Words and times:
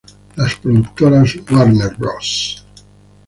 Las 0.35 0.55
productoras 0.55 1.37
Warner 1.51 1.93
Bros. 1.95 2.65